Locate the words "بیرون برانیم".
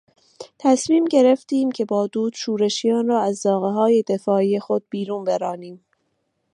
4.89-5.85